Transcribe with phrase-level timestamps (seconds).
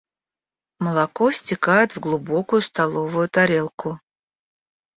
[0.79, 3.99] Молоко стекает в глубокую столовую тарелку.